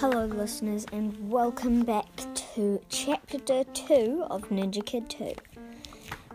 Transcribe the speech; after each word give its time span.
Hello, 0.00 0.26
listeners, 0.26 0.86
and 0.92 1.28
welcome 1.28 1.82
back 1.82 2.06
to 2.54 2.80
chapter 2.88 3.64
2 3.64 4.26
of 4.30 4.42
Ninja 4.48 4.86
Kid 4.86 5.10
2. 5.10 5.32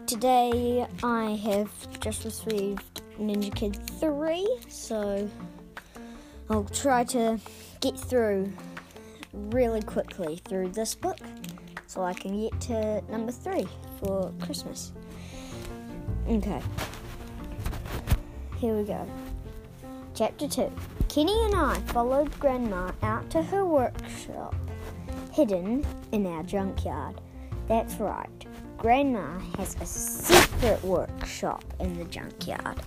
Today 0.06 0.86
I 1.02 1.40
have 1.46 1.72
just 2.02 2.26
received 2.26 3.02
Ninja 3.18 3.56
Kid 3.56 3.78
3, 4.02 4.60
so 4.68 5.30
I'll 6.50 6.66
try 6.66 7.06
to 7.06 7.40
get 7.80 7.98
through 7.98 8.52
really 9.32 9.82
quickly 9.82 10.42
through 10.44 10.72
this 10.72 10.94
book 10.94 11.20
so 11.88 12.04
I 12.04 12.12
can 12.12 12.42
get 12.42 12.60
to 12.64 13.02
number 13.10 13.32
3 13.32 13.66
for 14.02 14.34
Christmas. 14.42 14.92
Okay, 16.28 16.62
here 18.58 18.76
we 18.76 18.84
go. 18.84 19.08
Chapter 20.16 20.50
2 20.50 20.70
Kenny 21.14 21.46
and 21.46 21.54
I 21.54 21.80
followed 21.86 22.40
Grandma 22.40 22.90
out 23.04 23.30
to 23.30 23.44
her 23.44 23.64
workshop, 23.64 24.56
hidden 25.32 25.86
in 26.12 26.26
our 26.26 26.42
junkyard. 26.42 27.22
That's 27.68 27.94
right, 27.98 28.48
Grandma 28.80 29.38
has 29.58 29.76
a 29.80 29.86
secret 29.86 30.84
workshop 30.84 31.64
in 31.80 32.00
the 32.00 32.06
junkyard. 32.06 32.80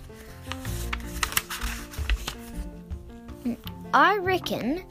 I 3.93 4.17
reckon 4.17 4.83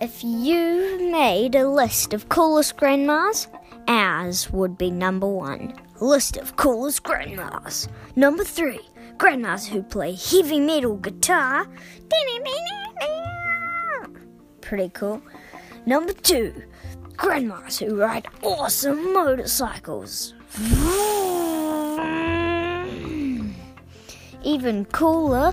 if 0.00 0.24
you 0.24 1.10
made 1.12 1.56
a 1.56 1.68
list 1.68 2.14
of 2.14 2.30
coolest 2.30 2.78
grandmas, 2.78 3.48
ours 3.86 4.50
would 4.50 4.78
be 4.78 4.90
number 4.90 5.28
one. 5.28 5.78
List 6.00 6.38
of 6.38 6.56
coolest 6.56 7.02
grandmas. 7.02 7.86
Number 8.16 8.44
three, 8.44 8.80
grandmas 9.18 9.66
who 9.66 9.82
play 9.82 10.14
heavy 10.14 10.60
metal 10.60 10.96
guitar. 10.96 11.66
Pretty 14.60 14.90
cool. 14.90 15.20
Number 15.86 16.12
two, 16.12 16.54
grandmas 17.16 17.78
who 17.78 17.96
ride 17.96 18.28
awesome 18.42 19.12
motorcycles. 19.12 20.34
Even 24.44 24.84
cooler, 24.92 25.52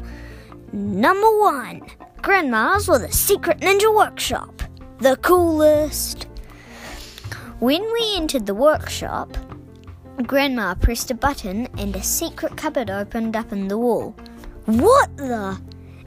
number 0.71 1.39
one, 1.39 1.81
grandmas 2.21 2.87
with 2.87 3.03
a 3.03 3.11
secret 3.11 3.59
ninja 3.59 3.93
workshop. 3.93 4.61
The 4.99 5.17
coolest. 5.17 6.27
When 7.59 7.81
we 7.81 8.13
entered 8.15 8.45
the 8.45 8.53
workshop, 8.53 9.35
Grandma 10.23 10.75
pressed 10.75 11.11
a 11.11 11.13
button 11.13 11.67
and 11.77 11.95
a 11.95 12.01
secret 12.01 12.55
cupboard 12.55 12.89
opened 12.89 13.35
up 13.35 13.51
in 13.51 13.67
the 13.67 13.77
wall. 13.77 14.15
What 14.65 15.15
the? 15.17 15.59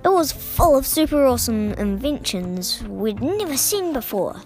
It 0.05 0.09
was 0.09 0.33
full 0.33 0.77
of 0.77 0.87
super 0.87 1.27
awesome 1.27 1.73
inventions 1.75 2.83
we'd 2.84 3.20
never 3.20 3.56
seen 3.56 3.92
before. 3.92 4.41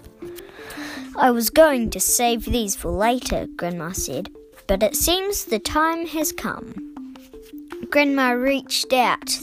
I 1.15 1.31
was 1.31 1.49
going 1.49 1.91
to 1.91 1.99
save 1.99 2.45
these 2.45 2.75
for 2.75 2.91
later, 2.91 3.47
Grandma 3.55 3.93
said, 3.93 4.29
but 4.67 4.83
it 4.83 4.95
seems 4.95 5.45
the 5.45 5.59
time 5.59 6.07
has 6.07 6.31
come. 6.31 6.73
Grandma 7.89 8.31
reached 8.31 8.91
out, 8.91 9.37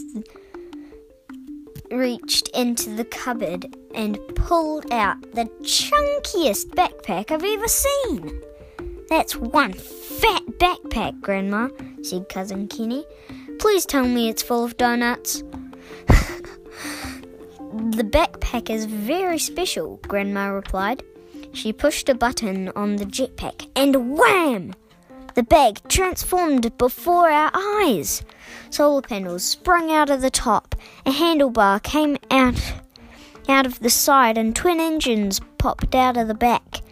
reached 1.90 2.48
into 2.48 2.90
the 2.90 3.04
cupboard 3.04 3.74
and 3.94 4.18
pulled 4.34 4.92
out 4.92 5.22
the 5.32 5.46
chunkiest 5.62 6.66
backpack 6.74 7.30
I've 7.30 7.44
ever 7.44 7.68
seen. 7.68 8.42
That's 9.08 9.34
one 9.34 9.72
fat 10.20 10.42
backpack, 10.58 11.20
Grandma, 11.22 11.68
said 12.02 12.28
Cousin 12.28 12.68
Kenny. 12.68 13.04
Please 13.58 13.86
tell 13.86 14.06
me 14.06 14.28
it's 14.28 14.42
full 14.42 14.64
of 14.64 14.76
donuts. 14.76 15.42
the 16.06 18.04
backpack 18.04 18.68
is 18.68 18.84
very 18.84 19.38
special, 19.38 19.96
Grandma 20.08 20.48
replied. 20.48 21.02
She 21.52 21.72
pushed 21.72 22.08
a 22.08 22.14
button 22.14 22.68
on 22.76 22.96
the 22.96 23.06
jetpack 23.06 23.68
and 23.74 24.18
wham! 24.18 24.74
The 25.34 25.42
bag 25.42 25.80
transformed 25.88 26.76
before 26.76 27.30
our 27.30 27.50
eyes. 27.54 28.22
Solar 28.68 29.02
panels 29.02 29.42
sprung 29.42 29.90
out 29.90 30.10
of 30.10 30.20
the 30.20 30.30
top, 30.30 30.74
a 31.06 31.12
handlebar 31.12 31.82
came 31.82 32.18
out 32.30 32.74
out 33.48 33.66
of 33.66 33.80
the 33.80 33.90
side, 33.90 34.38
and 34.38 34.54
twin 34.54 34.78
engines 34.78 35.40
popped 35.58 35.94
out 35.94 36.16
of 36.16 36.28
the 36.28 36.34
back. 36.34 36.82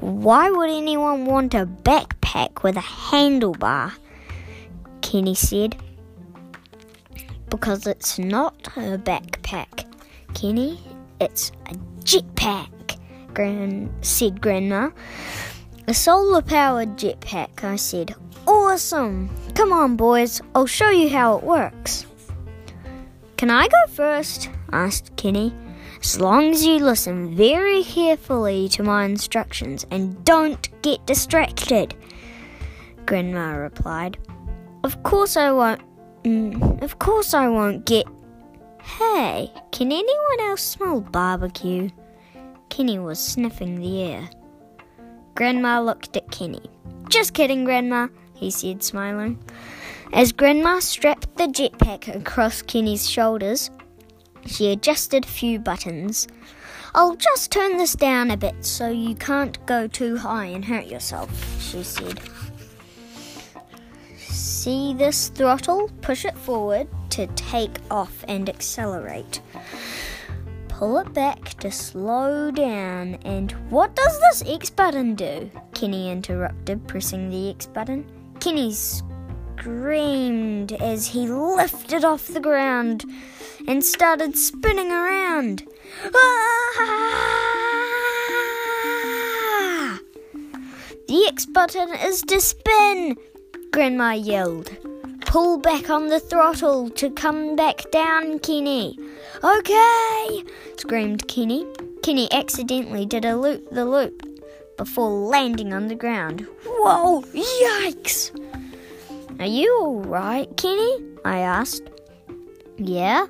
Why 0.00 0.50
would 0.50 0.70
anyone 0.70 1.26
want 1.26 1.52
a 1.52 1.66
backpack 1.66 2.19
with 2.62 2.76
a 2.76 2.80
handlebar? 2.80 3.92
Kenny 5.02 5.34
said. 5.34 5.76
Because 7.48 7.86
it's 7.86 8.18
not 8.18 8.68
a 8.76 8.98
backpack, 8.98 9.84
Kenny. 10.34 10.80
It's 11.20 11.50
a 11.66 11.74
jetpack, 12.04 12.98
Gran 13.34 13.92
said 14.02 14.40
Grandma. 14.40 14.90
A 15.88 15.94
solar 15.94 16.42
powered 16.42 16.96
jetpack, 16.96 17.64
I 17.64 17.76
said. 17.76 18.14
Awesome! 18.46 19.28
Come 19.54 19.72
on, 19.72 19.96
boys, 19.96 20.40
I'll 20.54 20.66
show 20.66 20.90
you 20.90 21.08
how 21.08 21.38
it 21.38 21.44
works. 21.44 22.06
Can 23.36 23.50
I 23.50 23.66
go 23.66 23.92
first? 23.92 24.48
asked 24.72 25.16
Kenny. 25.16 25.52
As 26.00 26.20
long 26.20 26.50
as 26.50 26.64
you 26.64 26.78
listen 26.78 27.34
very 27.34 27.82
carefully 27.82 28.68
to 28.70 28.82
my 28.82 29.04
instructions 29.04 29.84
and 29.90 30.24
don't 30.24 30.68
get 30.82 31.04
distracted, 31.06 31.94
Grandma 33.06 33.52
replied. 33.52 34.18
Of 34.84 35.02
course 35.02 35.36
I 35.36 35.50
won't. 35.50 35.82
Mm, 36.24 36.82
of 36.82 36.98
course 36.98 37.34
I 37.34 37.48
won't 37.48 37.86
get. 37.86 38.06
Hey, 38.82 39.52
can 39.72 39.92
anyone 39.92 40.40
else 40.40 40.62
smell 40.62 41.00
barbecue? 41.00 41.90
Kenny 42.68 42.98
was 42.98 43.18
sniffing 43.18 43.80
the 43.80 44.02
air. 44.02 44.30
Grandma 45.34 45.80
looked 45.80 46.16
at 46.16 46.30
Kenny. 46.30 46.62
Just 47.08 47.34
kidding, 47.34 47.64
Grandma, 47.64 48.08
he 48.34 48.50
said, 48.50 48.82
smiling. 48.82 49.38
As 50.12 50.32
Grandma 50.32 50.80
strapped 50.80 51.36
the 51.36 51.44
jetpack 51.44 52.14
across 52.14 52.62
Kenny's 52.62 53.08
shoulders, 53.08 53.70
she 54.46 54.70
adjusted 54.70 55.24
a 55.24 55.28
few 55.28 55.58
buttons. 55.58 56.26
I'll 56.94 57.16
just 57.16 57.52
turn 57.52 57.76
this 57.76 57.94
down 57.94 58.30
a 58.30 58.36
bit 58.36 58.64
so 58.64 58.88
you 58.90 59.14
can't 59.14 59.64
go 59.66 59.86
too 59.86 60.16
high 60.16 60.46
and 60.46 60.64
hurt 60.64 60.86
yourself, 60.86 61.30
she 61.60 61.82
said. 61.84 62.20
See 64.60 64.92
this 64.92 65.28
throttle? 65.30 65.88
Push 66.02 66.26
it 66.26 66.36
forward 66.36 66.86
to 67.12 67.26
take 67.28 67.78
off 67.90 68.22
and 68.28 68.46
accelerate. 68.46 69.40
Pull 70.68 70.98
it 70.98 71.14
back 71.14 71.54
to 71.60 71.70
slow 71.70 72.50
down. 72.50 73.14
And 73.24 73.52
what 73.70 73.96
does 73.96 74.20
this 74.20 74.42
X 74.46 74.68
button 74.68 75.14
do? 75.14 75.50
Kenny 75.72 76.10
interrupted, 76.10 76.86
pressing 76.86 77.30
the 77.30 77.48
X 77.48 77.64
button. 77.68 78.04
Kenny 78.38 78.74
screamed 78.74 80.72
as 80.72 81.06
he 81.06 81.26
lifted 81.26 82.04
off 82.04 82.26
the 82.26 82.38
ground 82.38 83.06
and 83.66 83.82
started 83.82 84.36
spinning 84.36 84.92
around. 84.92 85.66
Ah! 86.14 86.80
The 91.08 91.26
X 91.28 91.46
button 91.46 91.94
is 91.94 92.20
to 92.20 92.38
spin, 92.42 93.16
Grandma 93.72 94.12
yelled. 94.12 94.70
Pull 95.26 95.58
back 95.58 95.90
on 95.90 96.08
the 96.08 96.18
throttle 96.18 96.90
to 96.90 97.08
come 97.10 97.54
back 97.54 97.88
down, 97.92 98.40
Kenny. 98.40 98.98
Okay, 99.44 100.42
screamed 100.76 101.28
Kenny. 101.28 101.66
Kenny 102.02 102.30
accidentally 102.32 103.06
did 103.06 103.24
a 103.24 103.36
loop 103.36 103.70
the 103.70 103.84
loop 103.84 104.26
before 104.76 105.10
landing 105.10 105.72
on 105.72 105.86
the 105.86 105.94
ground. 105.94 106.46
Whoa, 106.64 107.22
yikes! 107.32 108.32
Are 109.38 109.46
you 109.46 109.70
alright, 109.80 110.56
Kenny? 110.56 111.04
I 111.24 111.38
asked. 111.38 111.88
Yeah, 112.76 113.26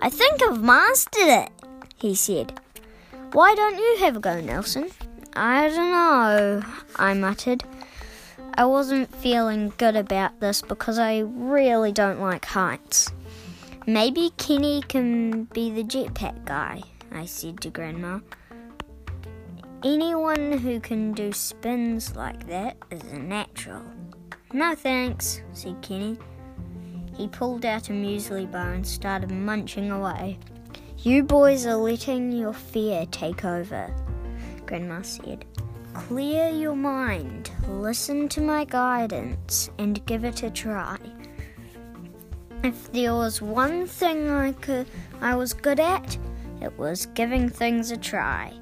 I 0.00 0.10
think 0.10 0.42
I've 0.42 0.62
mastered 0.62 1.28
it, 1.28 1.50
he 1.96 2.14
said. 2.14 2.60
Why 3.32 3.54
don't 3.54 3.78
you 3.78 3.96
have 4.00 4.16
a 4.16 4.20
go, 4.20 4.40
Nelson? 4.40 4.90
I 5.34 5.68
don't 5.68 5.90
know, 5.90 6.62
I 6.96 7.14
muttered. 7.14 7.64
I 8.58 8.64
wasn't 8.64 9.14
feeling 9.14 9.72
good 9.78 9.94
about 9.94 10.40
this 10.40 10.62
because 10.62 10.98
I 10.98 11.20
really 11.20 11.92
don't 11.92 12.18
like 12.18 12.44
heights. 12.44 13.08
Maybe 13.86 14.32
Kenny 14.36 14.82
can 14.82 15.44
be 15.44 15.70
the 15.70 15.84
jetpack 15.84 16.44
guy, 16.44 16.82
I 17.12 17.26
said 17.26 17.60
to 17.60 17.70
Grandma. 17.70 18.18
Anyone 19.84 20.58
who 20.58 20.80
can 20.80 21.12
do 21.12 21.32
spins 21.32 22.16
like 22.16 22.48
that 22.48 22.76
is 22.90 23.04
a 23.12 23.18
natural. 23.20 23.84
No 24.52 24.74
thanks, 24.74 25.40
said 25.52 25.80
Kenny. 25.80 26.18
He 27.16 27.28
pulled 27.28 27.64
out 27.64 27.90
a 27.90 27.92
muesli 27.92 28.50
bar 28.50 28.72
and 28.72 28.84
started 28.84 29.30
munching 29.30 29.92
away. 29.92 30.36
You 30.98 31.22
boys 31.22 31.64
are 31.64 31.76
letting 31.76 32.32
your 32.32 32.54
fear 32.54 33.06
take 33.12 33.44
over, 33.44 33.94
Grandma 34.66 35.02
said. 35.02 35.44
Clear 36.06 36.48
your 36.48 36.76
mind, 36.76 37.50
listen 37.66 38.28
to 38.30 38.40
my 38.40 38.64
guidance, 38.64 39.68
and 39.78 40.04
give 40.06 40.24
it 40.24 40.44
a 40.44 40.50
try. 40.50 40.96
If 42.62 42.90
there 42.92 43.14
was 43.14 43.42
one 43.42 43.86
thing 43.86 44.30
I 44.30 44.52
could 44.52 44.86
I 45.20 45.34
was 45.34 45.52
good 45.52 45.80
at, 45.80 46.16
It 46.62 46.76
was 46.78 47.06
giving 47.06 47.48
things 47.48 47.90
a 47.90 47.96
try. 47.96 48.52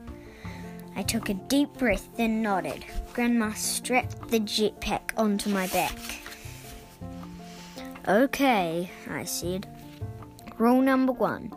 I 0.96 1.02
took 1.02 1.28
a 1.28 1.34
deep 1.34 1.72
breath, 1.74 2.08
then 2.16 2.42
nodded. 2.42 2.84
Grandma 3.12 3.52
strapped 3.52 4.28
the 4.28 4.40
jetpack 4.40 5.12
onto 5.16 5.50
my 5.50 5.66
back. 5.68 5.98
Okay, 8.08 8.90
I 9.10 9.24
said. 9.24 9.66
Rule 10.58 10.80
number 10.80 11.12
one 11.12 11.52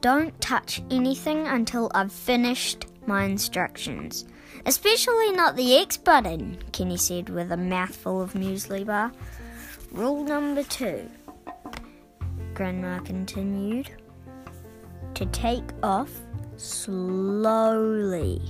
don't 0.00 0.38
touch 0.40 0.82
anything 0.90 1.46
until 1.46 1.90
I've 1.94 2.12
finished 2.12 2.86
my 3.06 3.24
instructions. 3.24 4.24
Especially 4.64 5.32
not 5.32 5.56
the 5.56 5.76
X 5.76 5.96
button, 5.96 6.58
Kenny 6.72 6.96
said 6.96 7.28
with 7.28 7.50
a 7.50 7.56
mouthful 7.56 8.22
of 8.22 8.34
muesli 8.34 8.86
bar. 8.86 9.12
Rule 9.90 10.24
number 10.24 10.62
two, 10.62 11.10
Grandma 12.54 13.00
continued, 13.00 13.90
to 15.14 15.26
take 15.26 15.68
off 15.82 16.10
slowly. 16.56 18.40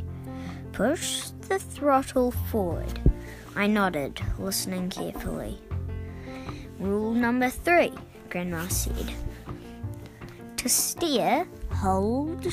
Push 0.72 1.30
the 1.48 1.58
throttle 1.58 2.30
forward. 2.30 3.00
I 3.56 3.66
nodded, 3.66 4.20
listening 4.38 4.90
carefully. 4.90 5.58
Rule 6.78 7.12
number 7.12 7.48
three, 7.48 7.92
Grandma 8.28 8.68
said. 8.68 9.12
To 10.58 10.68
steer, 10.68 11.46
hold 11.70 12.46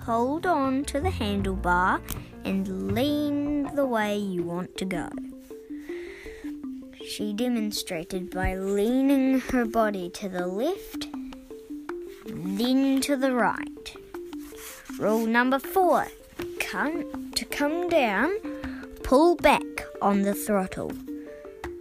hold 0.00 0.46
on 0.46 0.84
to 0.84 1.00
the 1.00 1.08
handlebar 1.08 2.00
and 2.44 2.94
lean 2.94 3.74
the 3.74 3.86
way 3.86 4.16
you 4.16 4.42
want 4.42 4.76
to 4.78 4.84
go. 4.84 5.08
She 7.06 7.32
demonstrated 7.32 8.30
by 8.30 8.54
leaning 8.56 9.40
her 9.40 9.64
body 9.64 10.10
to 10.10 10.28
the 10.28 10.46
left, 10.46 11.08
then 12.26 13.00
to 13.02 13.16
the 13.16 13.32
right. 13.32 13.96
Rule 14.98 15.26
number 15.26 15.58
four 15.58 16.06
come, 16.58 17.32
to 17.32 17.44
come 17.44 17.88
down, 17.88 18.30
pull 19.02 19.34
back 19.34 19.84
on 20.00 20.22
the 20.22 20.34
throttle. 20.34 20.92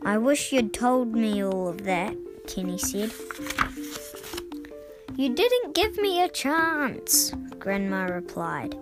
I 0.04 0.18
wish 0.18 0.52
you'd 0.52 0.74
told 0.74 1.14
me 1.14 1.44
all 1.44 1.68
of 1.68 1.84
that, 1.84 2.16
Kenny 2.48 2.78
said. 2.78 3.12
You 5.16 5.36
didn't 5.36 5.76
give 5.76 5.98
me 5.98 6.24
a 6.24 6.30
chance, 6.30 7.34
Grandma 7.60 8.06
replied. 8.06 8.76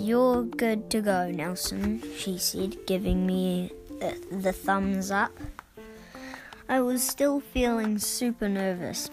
You're 0.00 0.44
good 0.44 0.88
to 0.92 1.02
go, 1.02 1.30
Nelson, 1.30 2.02
she 2.16 2.38
said, 2.38 2.86
giving 2.86 3.26
me 3.26 3.70
uh, 4.00 4.12
the 4.32 4.50
thumbs 4.50 5.10
up. 5.10 5.30
I 6.70 6.80
was 6.80 7.02
still 7.02 7.40
feeling 7.40 7.98
super 7.98 8.48
nervous, 8.48 9.10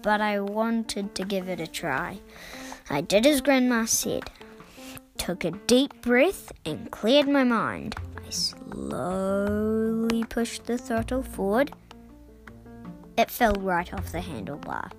but 0.00 0.20
I 0.20 0.38
wanted 0.38 1.16
to 1.16 1.24
give 1.24 1.48
it 1.48 1.58
a 1.58 1.66
try. 1.66 2.20
I 2.88 3.00
did 3.00 3.26
as 3.26 3.40
Grandma 3.40 3.86
said, 3.86 4.30
took 5.16 5.44
a 5.44 5.50
deep 5.50 6.02
breath, 6.02 6.52
and 6.64 6.88
cleared 6.92 7.26
my 7.26 7.42
mind. 7.42 7.96
I 8.24 8.30
slowly 8.30 10.22
pushed 10.22 10.66
the 10.66 10.78
throttle 10.78 11.24
forward. 11.24 11.72
It 13.16 13.28
fell 13.28 13.54
right 13.54 13.92
off 13.92 14.12
the 14.12 14.20
handlebar. 14.20 14.92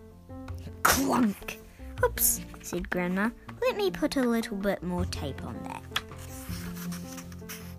Clunk! 0.83 1.58
Oops, 2.03 2.41
said 2.61 2.89
Grandma. 2.89 3.29
Let 3.61 3.75
me 3.77 3.91
put 3.91 4.15
a 4.15 4.21
little 4.21 4.57
bit 4.57 4.83
more 4.83 5.05
tape 5.05 5.43
on 5.45 5.61
that. 5.63 5.83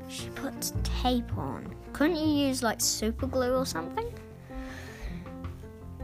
She 0.09 0.29
puts 0.31 0.73
tape 0.83 1.37
on. 1.37 1.75
Couldn't 1.93 2.17
you 2.17 2.47
use 2.47 2.63
like 2.63 2.81
super 2.81 3.27
glue 3.27 3.55
or 3.55 3.67
something? 3.67 4.13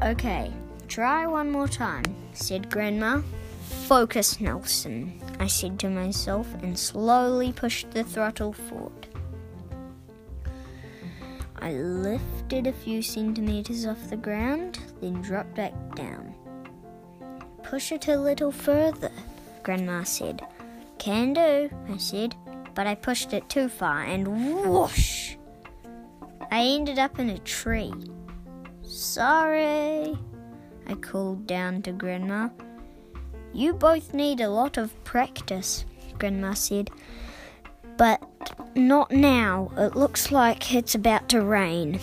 Okay, 0.02 0.52
try 0.88 1.26
one 1.26 1.50
more 1.50 1.68
time, 1.68 2.04
said 2.32 2.70
Grandma. 2.70 3.22
Focus, 3.86 4.40
Nelson, 4.40 5.20
I 5.40 5.46
said 5.46 5.78
to 5.80 5.90
myself 5.90 6.46
and 6.62 6.78
slowly 6.78 7.52
pushed 7.52 7.90
the 7.90 8.04
throttle 8.04 8.52
forward. 8.52 9.06
I 11.58 11.72
lifted 11.72 12.68
a 12.68 12.72
few 12.72 13.02
centimeters 13.02 13.86
off 13.86 14.10
the 14.10 14.16
ground, 14.16 14.78
then 15.00 15.20
dropped 15.22 15.54
back 15.56 15.72
down. 15.96 16.35
Push 17.68 17.90
it 17.90 18.06
a 18.06 18.16
little 18.16 18.52
further, 18.52 19.10
Grandma 19.64 20.04
said. 20.04 20.40
Can 20.98 21.32
do, 21.32 21.68
I 21.92 21.96
said, 21.96 22.36
but 22.76 22.86
I 22.86 22.94
pushed 22.94 23.32
it 23.32 23.48
too 23.48 23.68
far 23.68 24.04
and 24.04 24.28
whoosh! 24.64 25.34
I 26.52 26.60
ended 26.60 27.00
up 27.00 27.18
in 27.18 27.28
a 27.28 27.38
tree. 27.38 27.92
Sorry, 28.82 30.16
I 30.86 30.94
called 31.00 31.48
down 31.48 31.82
to 31.82 31.92
Grandma. 31.92 32.50
You 33.52 33.72
both 33.72 34.14
need 34.14 34.40
a 34.40 34.48
lot 34.48 34.76
of 34.76 35.02
practice, 35.02 35.84
Grandma 36.20 36.54
said. 36.54 36.88
But 37.96 38.22
not 38.76 39.10
now. 39.10 39.72
It 39.76 39.96
looks 39.96 40.30
like 40.30 40.72
it's 40.72 40.94
about 40.94 41.28
to 41.30 41.42
rain. 41.42 41.98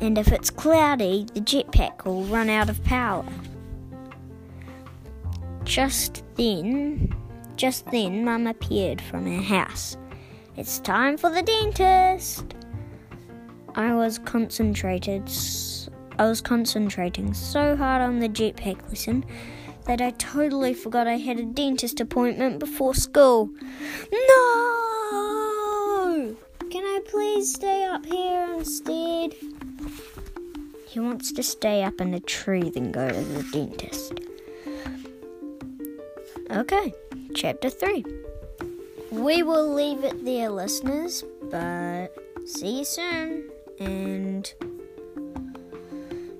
And 0.00 0.16
if 0.16 0.32
it's 0.32 0.48
cloudy, 0.48 1.26
the 1.34 1.40
jetpack 1.40 2.06
will 2.06 2.24
run 2.24 2.48
out 2.48 2.70
of 2.70 2.82
power. 2.82 3.26
Just 5.72 6.22
then, 6.36 7.16
just 7.56 7.86
then, 7.86 8.26
Mum 8.26 8.46
appeared 8.46 9.00
from 9.00 9.24
her 9.24 9.40
house. 9.40 9.96
It's 10.54 10.78
time 10.80 11.16
for 11.16 11.30
the 11.30 11.40
dentist. 11.40 12.44
I 13.74 13.94
was 13.94 14.18
concentrated. 14.18 15.22
I 16.18 16.26
was 16.26 16.42
concentrating 16.42 17.32
so 17.32 17.74
hard 17.74 18.02
on 18.02 18.18
the 18.18 18.28
jetpack 18.28 18.86
lesson 18.90 19.24
that 19.86 20.02
I 20.02 20.10
totally 20.10 20.74
forgot 20.74 21.06
I 21.06 21.16
had 21.16 21.38
a 21.38 21.44
dentist 21.44 22.02
appointment 22.02 22.58
before 22.58 22.94
school. 22.94 23.48
No! 24.12 25.56
Can 26.70 26.84
I 26.84 27.00
please 27.06 27.54
stay 27.54 27.84
up 27.84 28.04
here 28.04 28.46
instead? 28.52 29.34
He 30.86 31.00
wants 31.00 31.32
to 31.32 31.42
stay 31.42 31.82
up 31.82 31.98
in 31.98 32.12
a 32.12 32.20
tree 32.20 32.68
than 32.68 32.92
go 32.92 33.08
to 33.08 33.22
the 33.22 33.42
dentist. 33.44 34.20
Okay, 36.54 36.92
chapter 37.34 37.70
3. 37.70 38.04
We 39.10 39.42
will 39.42 39.72
leave 39.72 40.04
it 40.04 40.22
there, 40.22 40.50
listeners, 40.50 41.24
but 41.50 42.08
see 42.44 42.80
you 42.80 42.84
soon. 42.84 43.48
And 43.80 44.52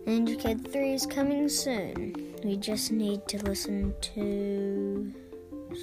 Ninja 0.04 0.38
Kid 0.38 0.70
3 0.70 0.92
is 0.92 1.06
coming 1.06 1.48
soon. 1.48 2.34
We 2.44 2.58
just 2.58 2.92
need 2.92 3.26
to 3.28 3.38
listen 3.38 3.94
to. 4.14 5.14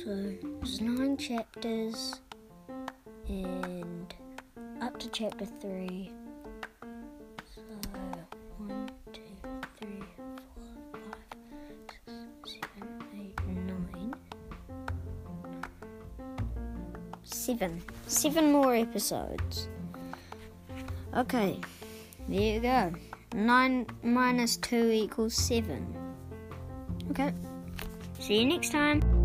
So, 0.03 0.33
there's 0.59 0.79
nine 0.79 1.17
chapters, 1.17 2.21
and 3.27 4.13
up 4.79 4.99
to 4.99 5.09
chapter 5.09 5.45
3. 5.45 6.11
Seven. 17.31 17.81
Seven 18.07 18.51
more 18.51 18.75
episodes. 18.75 19.69
Okay, 21.15 21.59
there 22.27 22.55
you 22.55 22.59
go. 22.59 22.93
9 23.33 23.85
minus 24.03 24.57
2 24.57 24.91
equals 24.91 25.35
7. 25.35 25.85
Okay, 27.11 27.31
see 28.19 28.39
you 28.39 28.45
next 28.45 28.71
time. 28.71 29.18